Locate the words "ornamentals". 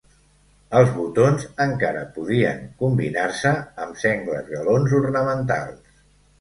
5.05-6.05